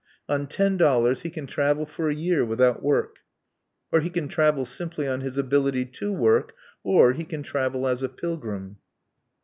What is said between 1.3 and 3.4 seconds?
travel for a year without work,